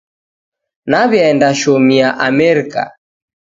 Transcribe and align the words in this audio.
Naw'iaendashomia 0.89 2.07
Amerika. 2.27 2.83